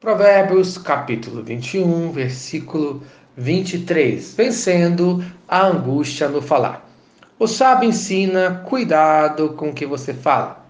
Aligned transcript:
Provérbios 0.00 0.78
capítulo 0.78 1.42
21, 1.42 2.10
versículo 2.10 3.02
23. 3.36 4.34
Vencendo 4.34 5.22
a 5.46 5.66
angústia 5.66 6.26
no 6.26 6.40
falar. 6.40 6.88
O 7.38 7.46
sábio 7.46 7.90
ensina 7.90 8.62
cuidado 8.66 9.50
com 9.50 9.68
o 9.68 9.74
que 9.74 9.84
você 9.84 10.14
fala. 10.14 10.64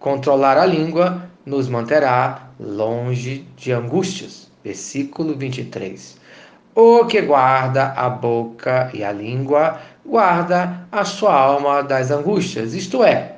Controlar 0.00 0.58
a 0.58 0.66
língua 0.66 1.30
nos 1.46 1.68
manterá 1.68 2.50
longe 2.58 3.46
de 3.56 3.70
angústias. 3.70 4.50
Versículo 4.64 5.36
23. 5.36 6.18
O 6.74 7.04
que 7.04 7.20
guarda 7.20 7.92
a 7.92 8.10
boca 8.10 8.90
e 8.92 9.04
a 9.04 9.12
língua, 9.12 9.78
guarda 10.04 10.88
a 10.90 11.04
sua 11.04 11.32
alma 11.32 11.84
das 11.84 12.10
angústias. 12.10 12.74
Isto 12.74 13.04
é, 13.04 13.36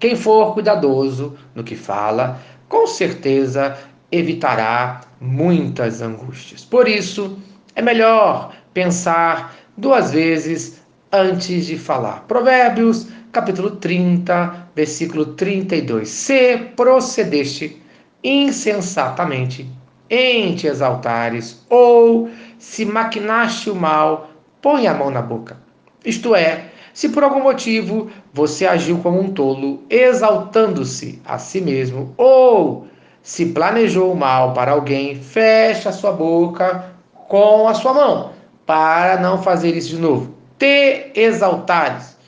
quem 0.00 0.16
for 0.16 0.52
cuidadoso 0.52 1.36
no 1.54 1.62
que 1.62 1.76
fala, 1.76 2.40
com 2.68 2.88
certeza 2.88 3.78
evitará 4.10 5.02
muitas 5.20 6.00
angústias. 6.00 6.64
Por 6.64 6.88
isso, 6.88 7.38
é 7.74 7.82
melhor 7.82 8.54
pensar 8.72 9.54
duas 9.76 10.12
vezes 10.12 10.80
antes 11.12 11.66
de 11.66 11.78
falar. 11.78 12.24
Provérbios, 12.26 13.06
capítulo 13.32 13.72
30, 13.76 14.68
versículo 14.74 15.26
32. 15.26 16.08
Se 16.08 16.56
procedeste 16.76 17.80
insensatamente 18.22 19.68
em 20.08 20.54
te 20.54 20.66
exaltares, 20.66 21.64
ou 21.68 22.30
se 22.58 22.84
maquinaste 22.84 23.70
o 23.70 23.74
mal, 23.74 24.30
põe 24.62 24.86
a 24.86 24.94
mão 24.94 25.10
na 25.10 25.20
boca. 25.20 25.56
Isto 26.04 26.34
é, 26.34 26.66
se 26.92 27.08
por 27.08 27.24
algum 27.24 27.42
motivo 27.42 28.10
você 28.32 28.66
agiu 28.66 28.98
como 28.98 29.20
um 29.20 29.32
tolo, 29.32 29.82
exaltando-se 29.90 31.20
a 31.24 31.38
si 31.38 31.60
mesmo, 31.60 32.14
ou 32.16 32.86
se 33.24 33.46
planejou 33.46 34.14
mal 34.14 34.52
para 34.52 34.72
alguém, 34.72 35.16
feche 35.16 35.88
a 35.88 35.92
sua 35.92 36.12
boca 36.12 36.92
com 37.26 37.66
a 37.66 37.72
sua 37.72 37.94
mão, 37.94 38.32
para 38.66 39.18
não 39.18 39.42
fazer 39.42 39.74
isso 39.74 39.88
de 39.88 39.96
novo. 39.96 40.34
Te 40.58 41.10
exaltares, 41.14 42.18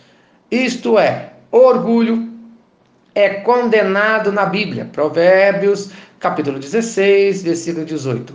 isto 0.50 0.98
é, 0.98 1.34
orgulho, 1.52 2.32
é 3.14 3.28
condenado 3.28 4.32
na 4.32 4.46
Bíblia. 4.46 4.88
Provérbios, 4.90 5.90
capítulo 6.18 6.58
16, 6.58 7.42
versículo 7.42 7.84
18. 7.84 8.32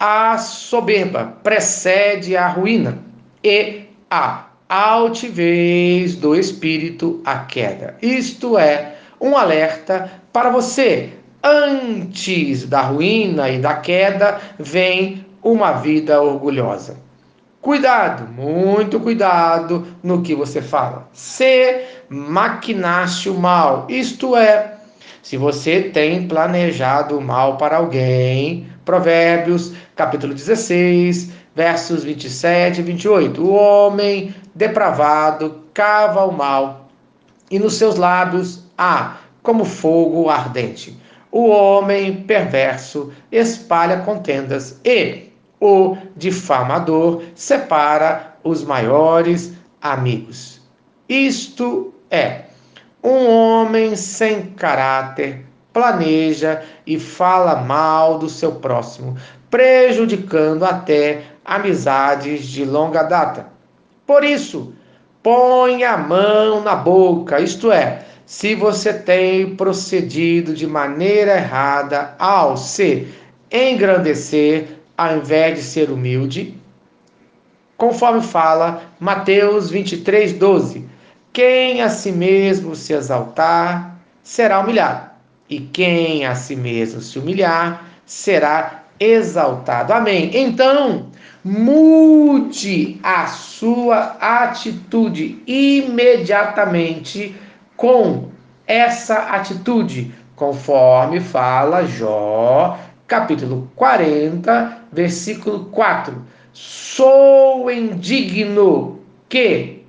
A 0.00 0.38
soberba 0.38 1.36
precede 1.42 2.34
a 2.38 2.48
ruína 2.48 2.98
e 3.44 3.82
a 4.10 4.46
altivez 4.66 6.16
do 6.16 6.34
espírito 6.34 7.20
a 7.22 7.40
queda. 7.40 7.98
Isto 8.00 8.56
é 8.56 8.94
um 9.20 9.36
alerta 9.36 10.10
para 10.32 10.48
você 10.48 11.17
Antes 11.42 12.66
da 12.66 12.82
ruína 12.82 13.48
e 13.48 13.58
da 13.58 13.74
queda 13.74 14.40
vem 14.58 15.24
uma 15.42 15.72
vida 15.72 16.20
orgulhosa. 16.20 16.96
Cuidado, 17.60 18.26
muito 18.32 19.00
cuidado 19.00 19.86
no 20.02 20.22
que 20.22 20.34
você 20.34 20.62
fala. 20.62 21.08
Se 21.12 21.82
maquinaste 22.08 23.28
o 23.28 23.34
mal, 23.34 23.86
isto 23.88 24.36
é, 24.36 24.78
se 25.22 25.36
você 25.36 25.82
tem 25.82 26.26
planejado 26.26 27.18
o 27.18 27.20
mal 27.20 27.56
para 27.56 27.76
alguém, 27.76 28.66
Provérbios, 28.84 29.74
capítulo 29.94 30.32
16, 30.32 31.30
versos 31.54 32.04
27 32.04 32.80
e 32.80 32.82
28. 32.82 33.42
O 33.42 33.52
homem 33.52 34.34
depravado 34.54 35.62
cava 35.74 36.24
o 36.24 36.32
mal, 36.32 36.88
e 37.50 37.58
nos 37.58 37.74
seus 37.74 37.96
lábios 37.96 38.64
há 38.78 39.18
como 39.42 39.64
fogo 39.64 40.30
ardente. 40.30 40.98
O 41.30 41.48
homem 41.48 42.22
perverso 42.22 43.12
espalha 43.30 43.98
contendas 43.98 44.80
e 44.84 45.28
o 45.60 45.96
difamador 46.16 47.22
separa 47.34 48.36
os 48.42 48.64
maiores 48.64 49.52
amigos. 49.80 50.60
Isto 51.08 51.92
é, 52.10 52.44
um 53.02 53.28
homem 53.28 53.94
sem 53.96 54.42
caráter 54.52 55.46
planeja 55.72 56.62
e 56.86 56.98
fala 56.98 57.56
mal 57.56 58.18
do 58.18 58.28
seu 58.28 58.52
próximo, 58.56 59.16
prejudicando 59.50 60.64
até 60.64 61.22
amizades 61.44 62.46
de 62.46 62.64
longa 62.64 63.02
data. 63.02 63.46
Por 64.06 64.24
isso, 64.24 64.72
põe 65.22 65.84
a 65.84 65.96
mão 65.96 66.62
na 66.62 66.74
boca, 66.74 67.40
isto 67.40 67.70
é, 67.70 68.06
se 68.28 68.54
você 68.54 68.92
tem 68.92 69.56
procedido 69.56 70.52
de 70.52 70.66
maneira 70.66 71.38
errada 71.38 72.14
ao 72.18 72.58
se 72.58 73.08
engrandecer, 73.50 74.80
ao 74.98 75.16
invés 75.16 75.56
de 75.56 75.62
ser 75.62 75.90
humilde, 75.90 76.54
conforme 77.74 78.20
fala 78.20 78.82
Mateus 79.00 79.70
23, 79.70 80.34
12: 80.34 80.84
quem 81.32 81.80
a 81.80 81.88
si 81.88 82.12
mesmo 82.12 82.76
se 82.76 82.92
exaltar 82.92 83.98
será 84.22 84.60
humilhado, 84.60 85.08
e 85.48 85.60
quem 85.60 86.26
a 86.26 86.34
si 86.34 86.54
mesmo 86.54 87.00
se 87.00 87.18
humilhar 87.18 87.82
será 88.04 88.84
exaltado. 89.00 89.94
Amém. 89.94 90.32
Então, 90.34 91.06
mude 91.42 93.00
a 93.02 93.26
sua 93.28 94.18
atitude 94.20 95.42
imediatamente 95.46 97.34
com 97.78 98.24
essa 98.66 99.14
atitude, 99.14 100.12
conforme 100.34 101.20
fala 101.20 101.86
Jó, 101.86 102.76
capítulo 103.06 103.70
40, 103.76 104.78
versículo 104.92 105.66
4. 105.66 106.26
Sou 106.52 107.70
indigno 107.70 108.98
que 109.28 109.84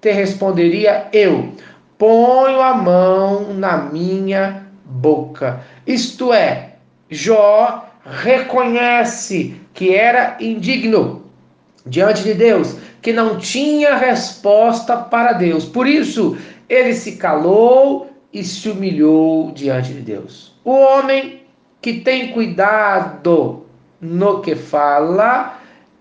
te 0.00 0.12
responderia 0.12 1.08
eu, 1.12 1.52
ponho 1.98 2.60
a 2.60 2.72
mão 2.72 3.52
na 3.52 3.78
minha 3.78 4.64
boca. 4.84 5.60
Isto 5.84 6.32
é, 6.32 6.76
Jó 7.10 7.84
reconhece 8.22 9.60
que 9.74 9.92
era 9.92 10.36
indigno 10.38 11.24
diante 11.84 12.22
de 12.22 12.34
Deus, 12.34 12.76
que 13.02 13.12
não 13.12 13.36
tinha 13.36 13.96
resposta 13.96 14.96
para 14.96 15.32
Deus. 15.32 15.64
Por 15.64 15.86
isso, 15.86 16.38
ele 16.74 16.94
se 16.94 17.12
calou 17.12 18.10
e 18.32 18.42
se 18.42 18.68
humilhou 18.68 19.52
diante 19.52 19.92
de 19.92 20.00
Deus. 20.00 20.54
O 20.64 20.72
homem 20.72 21.42
que 21.80 22.00
tem 22.00 22.32
cuidado 22.32 23.64
no 24.00 24.40
que 24.40 24.54
fala, 24.54 25.60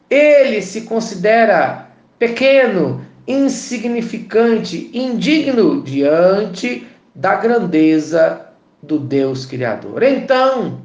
ele 0.09 0.61
se 0.61 0.81
considera 0.81 1.89
pequeno, 2.17 3.05
insignificante, 3.27 4.89
indigno 4.93 5.81
diante 5.81 6.87
da 7.13 7.35
grandeza 7.35 8.47
do 8.81 8.97
Deus 8.97 9.45
Criador. 9.45 10.03
Então, 10.03 10.81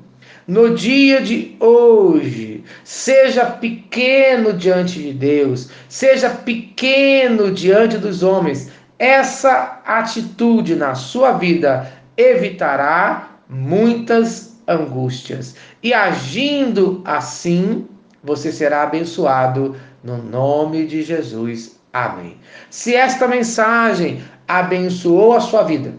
no 0.47 0.75
dia 0.75 1.21
de 1.21 1.57
hoje, 1.61 2.65
seja 2.83 3.45
pequeno 3.45 4.53
diante 4.53 5.01
de 5.01 5.13
Deus, 5.13 5.71
seja 5.89 6.31
pequeno 6.31 7.53
diante 7.53 7.99
dos 7.99 8.23
homens, 8.23 8.71
essa 8.99 9.81
atitude 9.85 10.75
na 10.75 10.95
sua 10.95 11.33
vida 11.33 11.93
evitará 12.17 13.31
muitas 13.49 14.59
angústias. 14.67 15.55
E 15.83 15.95
agindo 15.95 17.01
assim, 17.05 17.87
você 18.23 18.51
será 18.51 18.83
abençoado 18.83 19.77
no 20.03 20.19
nome 20.19 20.87
de 20.87 21.03
Jesus. 21.03 21.79
Amém. 21.93 22.37
Se 22.71 22.95
esta 22.95 23.27
mensagem 23.27 24.23
abençoou 24.47 25.35
a 25.35 25.41
sua 25.41 25.63
vida, 25.63 25.95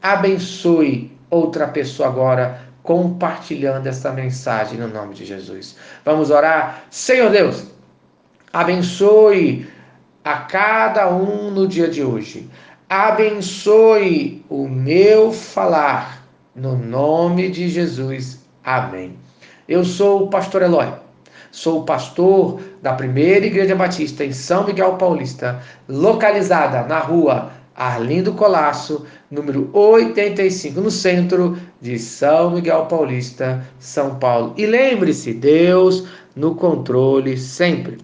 abençoe 0.00 1.12
outra 1.28 1.66
pessoa 1.66 2.08
agora 2.08 2.60
compartilhando 2.82 3.88
essa 3.88 4.12
mensagem 4.12 4.78
no 4.78 4.86
nome 4.86 5.14
de 5.14 5.24
Jesus. 5.24 5.76
Vamos 6.04 6.30
orar. 6.30 6.84
Senhor 6.88 7.30
Deus, 7.30 7.66
abençoe 8.52 9.66
a 10.26 10.38
cada 10.38 11.08
um 11.08 11.52
no 11.52 11.68
dia 11.68 11.86
de 11.86 12.02
hoje. 12.02 12.50
Abençoe 12.88 14.44
o 14.48 14.66
meu 14.66 15.30
falar, 15.30 16.26
no 16.52 16.76
nome 16.76 17.48
de 17.48 17.68
Jesus. 17.68 18.44
Amém. 18.64 19.14
Eu 19.68 19.84
sou 19.84 20.24
o 20.24 20.28
pastor 20.28 20.62
Eloy, 20.62 20.88
sou 21.52 21.84
pastor 21.84 22.60
da 22.82 22.92
primeira 22.94 23.46
Igreja 23.46 23.76
Batista 23.76 24.24
em 24.24 24.32
São 24.32 24.66
Miguel 24.66 24.94
Paulista, 24.94 25.62
localizada 25.88 26.82
na 26.88 26.98
rua 26.98 27.52
Arlindo 27.72 28.32
Colasso, 28.32 29.06
número 29.30 29.70
85, 29.72 30.80
no 30.80 30.90
centro 30.90 31.56
de 31.80 32.00
São 32.00 32.50
Miguel 32.50 32.86
Paulista, 32.86 33.64
São 33.78 34.16
Paulo. 34.16 34.54
E 34.56 34.66
lembre-se, 34.66 35.32
Deus 35.32 36.04
no 36.34 36.56
controle 36.56 37.38
sempre. 37.38 37.98